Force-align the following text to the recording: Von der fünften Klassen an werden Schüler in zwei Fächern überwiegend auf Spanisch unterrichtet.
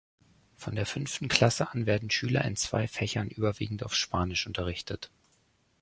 Von 0.55 0.73
der 0.73 0.87
fünften 0.87 1.27
Klassen 1.27 1.67
an 1.67 1.85
werden 1.85 2.09
Schüler 2.09 2.43
in 2.45 2.55
zwei 2.55 2.87
Fächern 2.87 3.27
überwiegend 3.29 3.83
auf 3.83 3.93
Spanisch 3.93 4.47
unterrichtet. 4.47 5.11